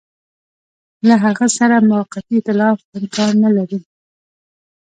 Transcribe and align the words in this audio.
له 1.07 1.15
هغه 1.23 1.47
سره 1.57 1.75
موقتي 1.89 2.33
ایتلاف 2.39 2.77
امکان 2.97 3.31
نه 3.43 3.49
لري. 3.55 3.79